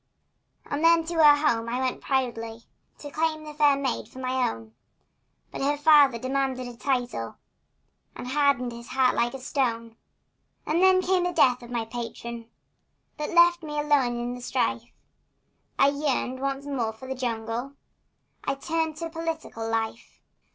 And 0.65 0.83
then 0.83 1.03
to 1.05 1.13
her 1.13 1.47
home 1.47 1.69
I 1.69 1.77
went 1.79 2.01
proudly 2.01 2.63
To 2.97 3.11
claim 3.11 3.43
the 3.43 3.53
fair 3.53 3.75
maid 3.77 4.07
for 4.09 4.17
my 4.17 4.49
own, 4.49 4.73
But 5.51 5.61
her 5.61 5.77
father 5.77 6.17
demanded 6.17 6.67
a 6.67 6.75
title, 6.75 7.35
And 8.15 8.27
hardened 8.29 8.71
his 8.71 8.87
heart 8.87 9.13
like 9.13 9.35
a 9.35 9.39
stone. 9.39 9.95
And 10.65 10.81
now 10.81 10.99
came 11.01 11.23
the 11.25 11.31
death 11.31 11.61
of 11.61 11.69
my 11.69 11.85
patron, 11.85 12.49
That 13.17 13.29
left 13.29 13.61
me 13.61 13.77
alone 13.79 14.19
in 14.19 14.33
the 14.33 14.41
strife, 14.41 14.91
And 15.77 16.01
yearning 16.01 16.39
once 16.41 16.65
more 16.65 16.93
for 16.93 17.07
the 17.07 17.13
jungle, 17.13 17.73
I 18.43 18.55
turned 18.55 18.95
to 18.97 19.09
political 19.11 19.69
life. 19.69 20.19